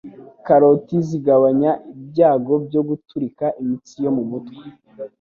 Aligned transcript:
Karoti 0.45 0.95
zigabanya 1.07 1.71
ibyago 1.93 2.53
byo 2.65 2.81
guturika 2.89 3.45
imitsi 3.61 3.95
yo 4.05 4.11
mu 4.15 4.23
mutwe 4.29 4.63